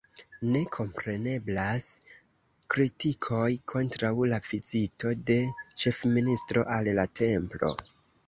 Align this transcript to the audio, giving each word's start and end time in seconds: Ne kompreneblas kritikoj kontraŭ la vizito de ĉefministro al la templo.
Ne 0.53 0.59
kompreneblas 0.75 1.85
kritikoj 2.75 3.51
kontraŭ 3.73 4.11
la 4.33 4.41
vizito 4.47 5.13
de 5.29 5.37
ĉefministro 5.83 6.67
al 6.77 6.93
la 7.01 7.07
templo. 7.23 7.71